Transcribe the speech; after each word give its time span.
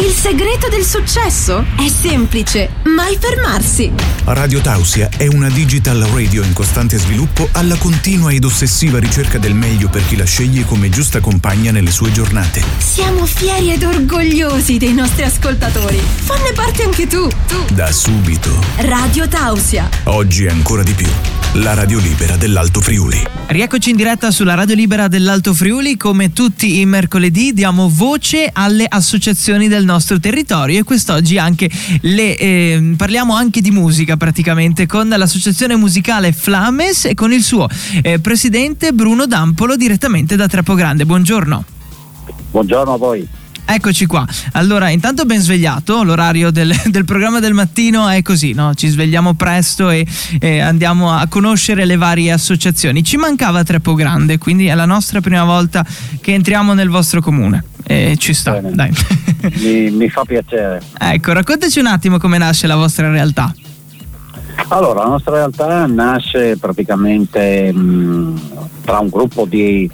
Il 0.00 0.12
segreto 0.12 0.68
del 0.68 0.84
successo 0.84 1.66
è 1.76 1.88
semplice, 1.88 2.70
mai 2.84 3.18
fermarsi. 3.18 3.92
Radio 4.26 4.60
Tausia 4.60 5.08
è 5.16 5.26
una 5.26 5.48
digital 5.48 5.98
radio 6.12 6.44
in 6.44 6.52
costante 6.52 6.98
sviluppo 6.98 7.48
alla 7.50 7.74
continua 7.74 8.30
ed 8.30 8.44
ossessiva 8.44 9.00
ricerca 9.00 9.38
del 9.38 9.54
meglio 9.54 9.88
per 9.88 10.06
chi 10.06 10.16
la 10.16 10.24
sceglie 10.24 10.64
come 10.64 10.88
giusta 10.88 11.18
compagna 11.18 11.72
nelle 11.72 11.90
sue 11.90 12.12
giornate. 12.12 12.62
Siamo 12.78 13.26
fieri 13.26 13.72
ed 13.72 13.82
orgogliosi 13.82 14.76
dei 14.76 14.94
nostri 14.94 15.24
ascoltatori. 15.24 15.98
Fanne 15.98 16.52
parte 16.52 16.84
anche 16.84 17.08
tu. 17.08 17.28
tu. 17.48 17.64
Da 17.74 17.90
subito. 17.90 18.56
Radio 18.76 19.26
Tausia. 19.26 19.88
Oggi 20.04 20.46
ancora 20.46 20.84
di 20.84 20.92
più. 20.92 21.08
La 21.54 21.72
radio 21.72 21.98
libera 21.98 22.36
dell'Alto 22.36 22.82
Friuli. 22.82 23.26
Rieccoci 23.46 23.88
in 23.90 23.96
diretta 23.96 24.30
sulla 24.30 24.52
radio 24.52 24.74
libera 24.74 25.08
dell'Alto 25.08 25.54
Friuli. 25.54 25.96
Come 25.96 26.34
tutti 26.34 26.78
i 26.78 26.84
mercoledì 26.84 27.54
diamo 27.54 27.88
voce 27.88 28.50
alle 28.52 28.84
associazioni 28.86 29.66
del 29.66 29.82
nostro 29.84 30.20
territorio 30.20 30.78
e 30.78 30.82
quest'oggi 30.82 31.38
anche 31.38 31.70
le, 32.02 32.36
eh, 32.36 32.94
parliamo 32.94 33.34
anche 33.34 33.62
di 33.62 33.70
musica 33.70 34.18
praticamente 34.18 34.84
con 34.84 35.08
l'associazione 35.08 35.74
musicale 35.74 36.32
Flames 36.32 37.06
e 37.06 37.14
con 37.14 37.32
il 37.32 37.42
suo 37.42 37.66
eh, 38.02 38.18
presidente 38.18 38.92
Bruno 38.92 39.26
Dampolo 39.26 39.74
direttamente 39.76 40.36
da 40.36 40.46
Grande. 40.46 41.06
Buongiorno. 41.06 41.64
Buongiorno 42.50 42.92
a 42.92 42.96
voi. 42.98 43.28
Eccoci 43.70 44.06
qua. 44.06 44.26
Allora, 44.52 44.88
intanto 44.88 45.26
ben 45.26 45.40
svegliato, 45.40 46.02
l'orario 46.02 46.50
del, 46.50 46.72
del 46.88 47.04
programma 47.04 47.38
del 47.38 47.52
mattino 47.52 48.08
è 48.08 48.22
così, 48.22 48.54
no? 48.54 48.72
Ci 48.72 48.88
svegliamo 48.88 49.34
presto 49.34 49.90
e, 49.90 50.06
e, 50.40 50.60
andiamo 50.60 51.12
a 51.12 51.26
conoscere 51.28 51.84
le 51.84 51.96
varie 51.96 52.32
associazioni. 52.32 53.04
Ci 53.04 53.18
mancava 53.18 53.62
Trepo 53.64 53.92
Grande, 53.92 54.38
quindi 54.38 54.68
è 54.68 54.74
la 54.74 54.86
nostra 54.86 55.20
prima 55.20 55.44
volta 55.44 55.84
che 56.22 56.32
entriamo 56.32 56.72
nel 56.72 56.88
vostro 56.88 57.20
comune. 57.20 57.62
E 57.84 58.16
ci 58.18 58.32
sta, 58.32 58.52
Bene. 58.52 58.74
dai. 58.74 58.90
Mi, 59.60 59.90
mi 59.90 60.08
fa 60.08 60.24
piacere. 60.24 60.80
ecco, 60.98 61.32
raccontaci 61.34 61.78
un 61.78 61.86
attimo 61.86 62.16
come 62.16 62.38
nasce 62.38 62.66
la 62.66 62.76
vostra 62.76 63.10
realtà. 63.10 63.54
Allora, 64.68 65.02
la 65.02 65.10
nostra 65.10 65.34
realtà 65.34 65.86
nasce 65.86 66.56
praticamente 66.56 67.70
mh, 67.70 68.40
tra 68.84 68.98
un 68.98 69.08
gruppo 69.08 69.44
di 69.44 69.88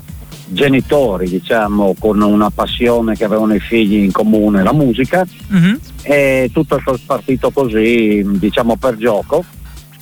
genitori, 0.47 1.29
diciamo, 1.29 1.95
con 1.99 2.21
una 2.21 2.51
passione 2.51 3.17
che 3.17 3.25
avevano 3.25 3.55
i 3.55 3.61
figli 3.61 3.97
in 3.97 4.13
comune, 4.13 4.63
la 4.63 4.73
musica, 4.73 5.25
Mhm. 5.49 5.79
e 6.03 6.51
tutto 6.53 6.77
è 6.77 6.83
partito 7.07 7.51
così, 7.51 8.23
diciamo, 8.39 8.77
per 8.77 8.97
gioco. 8.97 9.45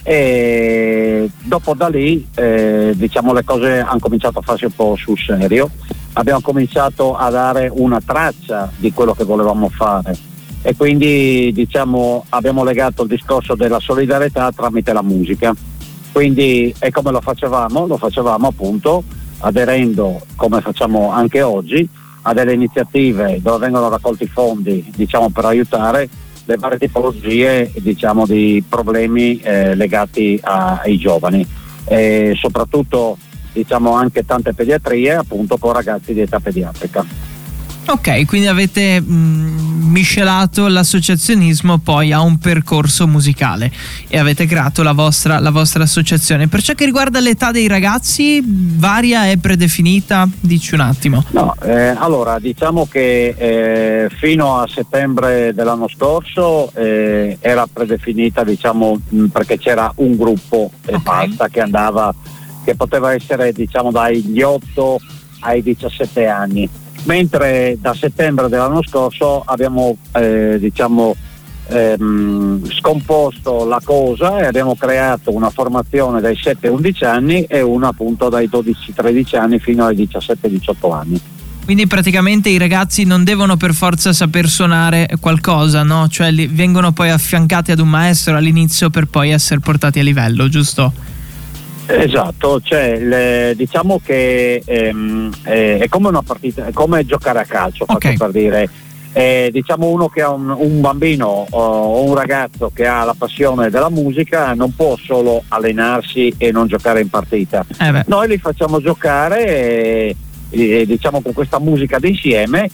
E 0.05 1.31
dopo 1.45 1.75
da 1.75 1.89
lì, 1.89 2.27
eh, 2.35 2.93
diciamo, 2.97 3.33
le 3.33 3.45
cose 3.45 3.79
hanno 3.79 4.01
cominciato 4.01 4.41
a 4.41 4.43
farsi 4.43 4.65
un 4.65 4.73
po' 4.75 4.97
sul 4.97 5.17
serio. 5.19 5.71
Abbiamo 6.15 6.41
cominciato 6.41 7.17
a 7.17 7.31
dare 7.31 7.71
una 7.73 8.01
traccia 8.05 8.71
di 8.77 8.93
quello 8.93 9.15
che 9.15 9.25
volevamo 9.25 9.69
fare 9.71 10.15
e 10.61 10.77
quindi 10.77 11.51
diciamo, 11.55 12.25
abbiamo 12.31 12.65
legato 12.65 13.03
il 13.03 13.09
discorso 13.09 13.55
della 13.55 13.79
solidarietà 13.81 14.51
tramite 14.53 14.93
la 14.93 15.03
musica. 15.03 15.55
Quindi 16.11 16.75
e 16.81 16.91
come 16.91 17.11
lo 17.13 17.21
facevamo? 17.23 17.87
Lo 17.87 17.97
facevamo 17.97 18.49
appunto 18.49 19.03
aderendo, 19.43 20.21
come 20.37 20.61
facciamo 20.61 21.11
anche 21.11 21.43
oggi, 21.43 21.89
a 22.23 22.33
delle 22.33 22.53
iniziative 22.53 23.41
dove 23.43 23.59
vengono 23.59 23.89
raccolti 23.89 24.27
fondi 24.27 24.91
diciamo, 24.95 25.31
per 25.31 25.45
aiutare 25.45 26.09
le 26.45 26.57
varie 26.57 26.79
tipologie 26.79 27.71
diciamo, 27.75 28.27
di 28.27 28.63
problemi 28.69 29.39
eh, 29.41 29.75
legati 29.75 30.39
a- 30.43 30.81
ai 30.83 30.99
giovani 30.99 31.47
e 31.85 32.35
soprattutto 32.37 33.19
diciamo, 33.53 33.93
anche 33.93 34.25
tante 34.25 34.55
pediatrie 34.55 35.15
appunto 35.15 35.57
con 35.59 35.73
ragazzi 35.73 36.15
di 36.15 36.21
età 36.21 36.41
pediatrica. 36.41 37.05
Ok, 37.87 38.25
quindi 38.27 38.47
avete 38.47 39.01
mh, 39.01 39.62
miscelato 39.93 40.67
l'associazionismo 40.67 41.79
poi 41.79 42.11
a 42.13 42.21
un 42.21 42.39
percorso 42.39 43.07
musicale 43.07 43.71
e 44.09 44.19
avete 44.19 44.47
creato 44.47 44.83
la 44.83 44.93
vostra, 44.93 45.39
la 45.39 45.51
vostra 45.51 45.85
associazione. 45.85 46.49
Per 46.49 46.63
ciò 46.63 46.75
che 46.75 46.85
riguarda 46.85 47.21
l'età 47.21 47.51
dei 47.53 47.69
ragazzi, 47.69 48.43
varia 48.45 49.29
è 49.31 49.37
predefinita? 49.37 50.29
Dici 50.41 50.75
un 50.75 50.81
attimo. 50.81 51.25
No, 51.31 51.55
eh, 51.63 51.95
allora 51.97 52.39
diciamo 52.39 52.87
che 52.91 53.35
eh, 53.37 54.09
fino 54.19 54.59
a 54.59 54.67
settembre 54.67 55.53
dell'anno 55.55 55.89
scorso 55.89 56.73
eh, 56.75 57.37
era 57.41 57.67
predefinita 57.73 58.43
diciamo 58.45 58.99
mh, 59.09 59.27
perché 59.27 59.59
c'era 59.59 59.93
un 59.97 60.17
gruppo 60.17 60.71
e 60.87 60.95
Ok. 60.95 61.03
basta 61.03 61.49
che 61.49 61.61
andava 61.61 62.13
che 62.65 62.75
poteva 62.77 63.13
essere 63.13 63.53
diciamo 63.53 63.91
dagli 63.91 64.41
8 64.41 65.01
ai 65.41 65.63
17 65.63 66.27
anni 66.27 66.69
mentre 67.05 67.77
da 67.81 67.95
settembre 67.95 68.49
dell'anno 68.49 68.83
scorso 68.83 69.43
abbiamo 69.45 69.97
eh, 70.13 70.57
diciamo 70.59 71.15
ehm, 71.69 72.71
scomposto 72.71 73.65
la 73.65 73.81
cosa 73.83 74.39
e 74.41 74.47
abbiamo 74.47 74.75
creato 74.77 75.35
una 75.35 75.51
formazione 75.51 76.21
dai 76.21 76.37
7 76.37 76.67
ai 76.67 76.73
11 76.73 77.05
anni 77.05 77.43
e 77.45 77.61
una 77.61 77.89
appunto 77.89 78.29
dai 78.29 78.49
12-13 78.49 79.39
anni 79.39 79.59
fino 79.59 79.87
ai 79.87 79.97
17-18 79.97 80.93
anni. 80.93 81.21
Quindi 81.65 81.87
praticamente 81.87 82.49
i 82.49 82.59
ragazzi 82.59 83.05
non 83.05 83.23
devono 83.23 83.57
per 83.57 83.73
forza 83.73 84.13
saper 84.13 84.49
suonare 84.49 85.09
qualcosa, 85.21 85.85
no? 85.85 86.09
Cioè 86.09 86.33
vengono 86.49 86.91
poi 86.91 87.11
affiancati 87.11 87.71
ad 87.71 87.79
un 87.79 87.89
maestro 87.89 88.37
all'inizio 88.37 88.91
per 88.91 89.07
poi 89.07 89.31
essere 89.31 89.61
portati 89.61 90.01
a 90.01 90.03
livello, 90.03 90.49
giusto? 90.49 90.93
Esatto, 91.87 92.61
cioè, 92.61 92.99
le- 92.99 93.55
diciamo 93.57 94.01
che 94.05 94.63
ehm, 94.65 95.31
eh, 95.45 95.79
è 95.79 95.89
come 95.89 96.09
una 96.09 96.23
partita, 96.23 96.67
è 96.67 96.73
come 96.73 97.05
giocare 97.05 97.41
a 97.41 97.45
calcio, 97.45 97.85
faccio 97.85 98.09
Ok. 98.09 98.17
per 98.17 98.31
dire. 98.31 98.69
Eh, 99.15 99.51
diciamo 99.53 99.89
uno 99.89 100.09
che 100.09 100.23
ha 100.23 100.31
un, 100.31 100.49
un 100.49 100.81
bambino 100.81 101.47
o 101.51 102.03
un 102.03 102.15
ragazzo 102.15 102.71
che 102.75 102.87
ha 102.87 103.05
la 103.05 103.15
passione 103.17 103.69
della 103.69 103.91
musica 103.91 104.55
non 104.55 104.75
può 104.75 104.97
solo 104.97 105.43
allenarsi 105.49 106.33
e 106.39 106.51
non 106.51 106.67
giocare 106.67 107.03
in 107.03 107.11
partita. 107.11 107.63
Eh. 107.79 108.05
Noi 108.07 108.29
li 108.29 108.39
facciamo 108.39 108.81
giocare 108.81 110.17
diciamo 110.49 111.21
con 111.21 111.33
questa 111.35 111.59
musica 111.59 111.99
d'insieme 111.99 112.71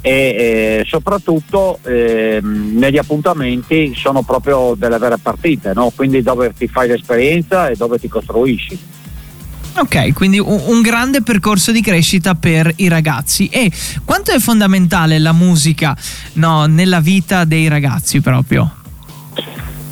e 0.00 0.84
soprattutto 0.86 1.78
ehm, 1.82 2.78
negli 2.78 2.96
appuntamenti 2.96 3.92
sono 3.94 4.22
proprio 4.22 4.74
delle 4.76 4.98
vere 4.98 5.18
partite, 5.18 5.72
no? 5.74 5.92
quindi 5.94 6.22
dove 6.22 6.52
ti 6.56 6.66
fai 6.66 6.88
l'esperienza 6.88 7.68
e 7.68 7.76
dove 7.76 7.98
ti 7.98 8.08
costruisci. 8.08 8.78
Ok, 9.76 10.12
quindi 10.12 10.38
un, 10.38 10.60
un 10.66 10.82
grande 10.82 11.22
percorso 11.22 11.70
di 11.70 11.80
crescita 11.80 12.34
per 12.34 12.72
i 12.76 12.88
ragazzi. 12.88 13.46
E 13.48 13.70
quanto 14.04 14.32
è 14.32 14.38
fondamentale 14.38 15.18
la 15.18 15.32
musica 15.32 15.96
no, 16.34 16.66
nella 16.66 17.00
vita 17.00 17.44
dei 17.44 17.68
ragazzi 17.68 18.20
proprio? 18.20 18.74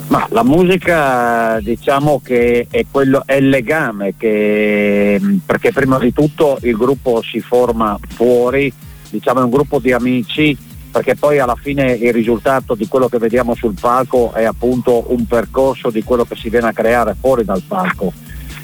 Ma 0.09 0.27
la 0.31 0.43
musica 0.43 1.61
diciamo 1.61 2.21
che 2.25 2.67
è, 2.71 2.87
quello, 2.91 3.23
è 3.27 3.35
il 3.35 3.51
legame 3.51 4.15
che, 4.17 5.21
perché 5.45 5.71
prima 5.71 5.99
di 5.99 6.15
tutto 6.15 6.59
il 6.63 6.75
gruppo 6.77 7.23
si 7.23 7.41
forma 7.41 7.99
fuori, 8.15 8.73
diciamo 9.11 9.45
un 9.45 9.51
gruppo 9.51 9.79
di 9.79 9.93
amici, 9.93 10.57
perché 10.91 11.15
poi 11.15 11.39
alla 11.39 11.57
fine 11.57 11.93
il 11.93 12.13
risultato 12.13 12.75
di 12.75 12.89
quello 12.89 13.09
che 13.09 13.19
vediamo 13.19 13.55
sul 13.55 13.77
palco 13.79 14.33
è 14.33 14.45
appunto 14.45 15.13
un 15.13 15.27
percorso 15.27 15.91
di 15.91 16.03
quello 16.03 16.25
che 16.25 16.35
si 16.37 16.49
viene 16.49 16.69
a 16.69 16.73
creare 16.73 17.17
fuori 17.19 17.45
dal 17.45 17.63
palco. 17.67 18.13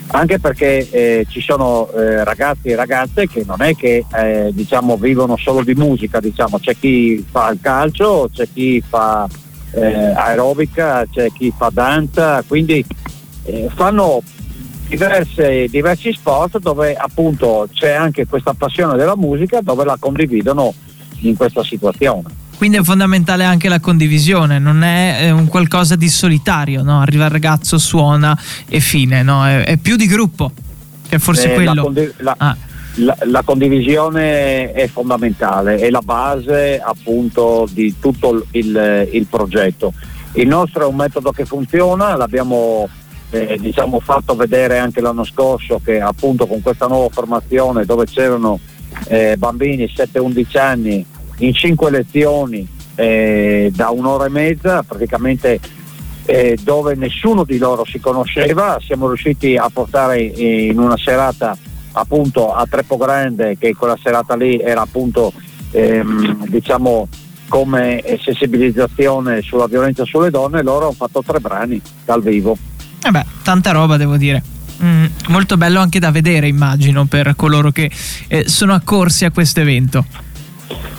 Anche 0.08 0.38
perché 0.38 0.88
eh, 0.90 1.26
ci 1.28 1.40
sono 1.40 1.90
eh, 1.92 2.22
ragazzi 2.24 2.68
e 2.68 2.76
ragazze 2.76 3.26
che 3.26 3.42
non 3.46 3.62
è 3.62 3.74
che 3.74 4.04
eh, 4.14 4.50
diciamo, 4.52 4.96
vivono 4.96 5.36
solo 5.36 5.62
di 5.62 5.74
musica, 5.74 6.20
diciamo. 6.20 6.58
c'è 6.58 6.76
chi 6.76 7.24
fa 7.28 7.50
il 7.50 7.58
calcio, 7.60 8.28
c'è 8.32 8.46
chi 8.52 8.82
fa 8.86 9.26
eh, 9.72 10.12
aerobica, 10.14 11.06
c'è 11.10 11.30
chi 11.32 11.52
fa 11.56 11.70
danza, 11.72 12.42
quindi 12.46 12.84
eh, 13.44 13.68
fanno 13.74 14.22
diverse- 14.96 15.68
diversi 15.68 16.12
sport 16.12 16.58
dove 16.58 16.94
appunto 16.94 17.68
c'è 17.72 17.92
anche 17.92 18.26
questa 18.26 18.54
passione 18.56 18.96
della 18.96 19.16
musica 19.16 19.60
dove 19.60 19.84
la 19.84 19.96
condividono 19.98 20.72
in 21.20 21.36
questa 21.36 21.62
situazione. 21.62 22.42
Quindi 22.56 22.76
è 22.78 22.82
fondamentale 22.82 23.44
anche 23.44 23.68
la 23.68 23.80
condivisione, 23.80 24.58
non 24.58 24.82
è 24.82 25.18
eh, 25.22 25.30
un 25.30 25.48
qualcosa 25.48 25.96
di 25.96 26.08
solitario, 26.08 26.82
no? 26.82 27.00
Arriva 27.00 27.24
il 27.24 27.30
ragazzo, 27.30 27.78
suona 27.78 28.38
e 28.68 28.80
fine, 28.80 29.22
no? 29.22 29.44
È, 29.44 29.64
è 29.64 29.76
più 29.76 29.96
di 29.96 30.06
gruppo, 30.06 30.52
che 31.08 31.18
forse 31.18 31.50
Eh, 31.50 31.54
quello. 31.54 31.74
La, 31.74 31.82
condi- 31.82 32.12
la- 32.18 32.34
Ah, 32.38 32.56
la- 32.96 33.16
la 33.24 33.42
condivisione 33.42 34.72
è 34.72 34.86
fondamentale, 34.86 35.76
è 35.78 35.90
la 35.90 36.00
base 36.00 36.80
appunto 36.80 37.66
di 37.70 37.96
tutto 38.00 38.46
il, 38.52 39.08
il 39.12 39.26
progetto. 39.26 39.92
Il 40.34 40.46
nostro 40.46 40.84
è 40.84 40.86
un 40.86 40.96
metodo 40.96 41.32
che 41.32 41.44
funziona, 41.44 42.14
l'abbiamo 42.16 42.88
eh, 43.34 43.58
diciamo, 43.58 43.98
fatto 44.00 44.36
vedere 44.36 44.78
anche 44.78 45.00
l'anno 45.00 45.24
scorso 45.24 45.80
che 45.84 46.00
appunto 46.00 46.46
con 46.46 46.62
questa 46.62 46.86
nuova 46.86 47.08
formazione 47.10 47.84
dove 47.84 48.06
c'erano 48.06 48.60
eh, 49.08 49.36
bambini 49.36 49.84
7-11 49.84 50.58
anni 50.58 51.04
in 51.38 51.52
5 51.52 51.90
lezioni 51.90 52.66
eh, 52.94 53.72
da 53.74 53.90
un'ora 53.90 54.26
e 54.26 54.30
mezza, 54.30 54.84
praticamente 54.84 55.58
eh, 56.26 56.56
dove 56.62 56.94
nessuno 56.94 57.44
di 57.44 57.58
loro 57.58 57.84
si 57.84 57.98
conosceva, 57.98 58.78
siamo 58.80 59.08
riusciti 59.08 59.56
a 59.56 59.68
portare 59.72 60.20
in 60.20 60.78
una 60.78 60.96
serata 60.96 61.56
appunto 61.92 62.52
a 62.54 62.66
Treppo 62.66 62.96
Grande, 62.96 63.58
che 63.58 63.74
quella 63.74 63.98
serata 64.00 64.36
lì 64.36 64.58
era 64.58 64.82
appunto 64.82 65.32
ehm, 65.72 66.46
diciamo 66.46 67.08
come 67.48 68.02
sensibilizzazione 68.22 69.42
sulla 69.42 69.66
violenza 69.66 70.04
sulle 70.04 70.30
donne, 70.30 70.62
loro 70.62 70.86
hanno 70.86 70.94
fatto 70.94 71.22
tre 71.22 71.40
brani 71.40 71.80
dal 72.04 72.22
vivo. 72.22 72.56
Eh 73.06 73.10
beh, 73.10 73.24
tanta 73.42 73.70
roba 73.70 73.98
devo 73.98 74.16
dire. 74.16 74.42
Mm, 74.82 75.04
molto 75.28 75.58
bello 75.58 75.80
anche 75.80 75.98
da 75.98 76.10
vedere, 76.10 76.48
immagino, 76.48 77.04
per 77.04 77.34
coloro 77.36 77.70
che 77.70 77.90
eh, 78.28 78.48
sono 78.48 78.72
accorsi 78.72 79.26
a 79.26 79.30
questo 79.30 79.60
evento. 79.60 80.04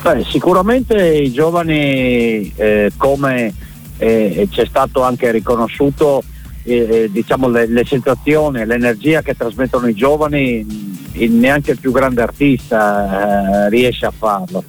Beh, 0.04 0.24
sicuramente 0.30 0.96
i 0.96 1.34
giovani, 1.34 2.54
eh, 2.56 2.92
come 2.96 3.54
eh, 3.98 4.48
c'è 4.52 4.66
stato 4.68 5.02
anche 5.02 5.32
riconosciuto, 5.32 6.22
eh, 6.64 6.76
eh, 6.76 7.12
diciamo 7.12 7.50
le, 7.50 7.68
le, 7.68 7.84
sensazioni, 7.86 8.64
l'energia 8.66 9.24
che 9.24 9.36
trasmettono 9.36 9.88
i 9.88 9.96
giovani, 9.96 10.94
neanche 11.14 11.72
il 11.72 11.80
più 11.80 11.92
grande 11.92 12.22
artista 12.22 13.66
eh, 13.66 13.70
riesce 13.70 14.06
a 14.06 14.14
farlo. 14.16 14.64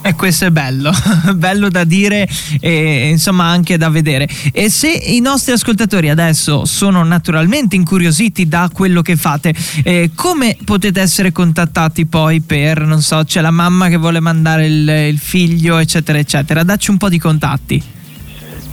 E 0.00 0.14
questo 0.14 0.46
è 0.46 0.50
bello, 0.50 0.90
bello 1.34 1.68
da 1.68 1.84
dire 1.84 2.26
e 2.60 3.08
insomma 3.08 3.44
anche 3.44 3.76
da 3.76 3.90
vedere. 3.90 4.28
E 4.52 4.70
se 4.70 4.88
i 4.88 5.20
nostri 5.20 5.52
ascoltatori 5.52 6.08
adesso 6.08 6.64
sono 6.64 7.02
naturalmente 7.02 7.76
incuriositi 7.76 8.46
da 8.46 8.70
quello 8.72 9.02
che 9.02 9.16
fate, 9.16 9.54
eh, 9.82 10.10
come 10.14 10.56
potete 10.64 11.00
essere 11.00 11.32
contattati 11.32 12.06
poi 12.06 12.40
per, 12.40 12.80
non 12.82 13.02
so, 13.02 13.22
c'è 13.24 13.40
la 13.40 13.50
mamma 13.50 13.88
che 13.88 13.96
vuole 13.96 14.20
mandare 14.20 14.66
il, 14.66 14.88
il 14.88 15.18
figlio, 15.18 15.78
eccetera, 15.78 16.18
eccetera? 16.18 16.62
Dacci 16.62 16.90
un 16.90 16.96
po' 16.96 17.08
di 17.08 17.18
contatti. 17.18 17.82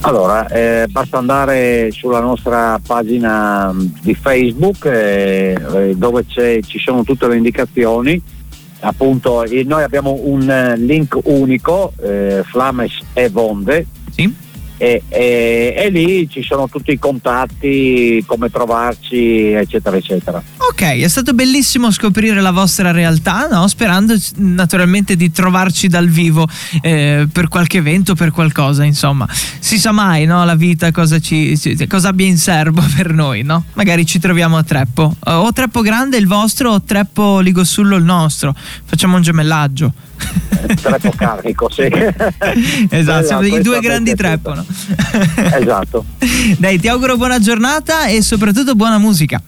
Allora, 0.02 0.48
eh, 0.48 0.86
basta 0.88 1.18
andare 1.18 1.90
sulla 1.92 2.20
nostra 2.20 2.80
pagina 2.86 3.74
di 4.02 4.14
Facebook 4.14 4.86
eh, 4.86 5.58
eh 5.74 5.96
dove 5.96 6.26
ci 6.28 6.80
sono 6.80 7.04
tutte 7.04 7.28
le 7.28 7.38
indicazioni 7.38 8.22
appunto 8.82 9.44
noi 9.66 9.84
abbiamo 9.84 10.20
un 10.24 10.50
eh, 10.50 10.78
link 10.78 11.18
unico, 11.24 11.94
eh, 12.02 12.44
Flames 12.46 13.00
e 13.14 13.30
Vonde. 13.30 13.86
Sì 14.12 14.44
e, 14.78 15.04
e, 15.08 15.74
e, 15.78 15.90
lì 15.90 16.30
ci 16.30 16.44
sono 16.44 16.68
tutti 16.68 16.92
i 16.92 17.00
contatti, 17.00 18.24
come 18.26 18.50
trovarci, 18.50 19.52
eccetera, 19.52 19.96
eccetera. 19.96 20.44
Ok, 20.58 20.82
è 20.82 21.08
stato 21.08 21.34
bellissimo 21.34 21.92
scoprire 21.92 22.42
la 22.42 22.52
vostra 22.52 22.92
realtà, 22.92 23.48
no? 23.48 23.68
sperando 23.68 24.16
naturalmente 24.36 25.16
di 25.16 25.32
trovarci 25.32 25.88
dal 25.88 26.10
vivo 26.10 26.48
eh, 26.82 27.28
per 27.32 27.48
qualche 27.48 27.78
evento, 27.78 28.16
per 28.16 28.32
qualcosa, 28.32 28.84
insomma. 28.84 29.28
Si 29.32 29.78
sa 29.80 29.92
mai, 29.92 30.26
no? 30.26 30.44
La 30.44 30.56
vita 30.56 30.92
cosa, 30.92 31.20
ci, 31.20 31.58
cosa 31.88 32.10
abbia 32.10 32.26
in 32.26 32.38
serbo 32.38 32.84
per 32.96 33.14
noi, 33.14 33.44
no? 33.44 33.64
Magari 33.74 34.06
ci 34.06 34.20
troviamo 34.20 34.58
a 34.58 34.64
Treppo. 34.64 35.16
O 35.26 35.54
Treppo 35.54 35.82
Grande 35.82 36.18
il 36.18 36.28
vostro 36.28 36.72
o 36.72 36.82
Treppo 36.82 37.40
Ligossullo 37.40 37.96
il 37.96 38.04
nostro. 38.04 38.54
Facciamo 38.84 39.16
un 39.16 39.22
gemellaggio. 39.22 39.94
Treppo 40.82 41.12
carico, 41.16 41.70
sì. 41.70 41.84
esatto, 42.90 43.26
siamo 43.26 43.46
i 43.46 43.62
due 43.62 43.80
grandi 43.80 44.16
Treppo. 44.16 44.54
No? 44.54 44.66
esatto. 45.60 46.06
Dai, 46.58 46.80
ti 46.80 46.88
auguro 46.88 47.18
buona 47.18 47.40
giornata 47.40 48.08
e 48.08 48.22
soprattutto 48.22 48.76
buona 48.76 48.98
musica. 48.98 49.42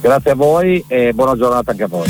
Grazie 0.00 0.30
a 0.32 0.34
voi 0.34 0.84
e 0.86 1.12
buona 1.12 1.36
giornata 1.36 1.70
anche 1.70 1.82
a 1.82 1.88
voi. 1.88 2.08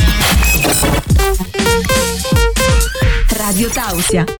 Radio 3.37 3.69
Tausia. 3.69 4.25